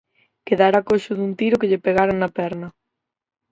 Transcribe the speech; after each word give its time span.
Quedara 0.47 0.85
coxo 0.89 1.11
dun 1.15 1.31
tiro 1.39 1.59
que 1.59 1.69
lle 1.69 1.83
pegaran 1.85 2.17
na 2.19 2.29
perna. 2.37 2.67